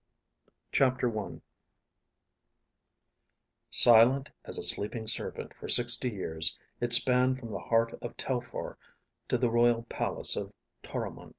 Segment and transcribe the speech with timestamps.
[0.71, 1.41] CHAPTER I
[3.69, 8.79] Silent as a sleeping serpent for sixty years, it spanned from the heart of Telphar
[9.27, 10.51] to the royal palace of
[10.81, 11.29] Toromon.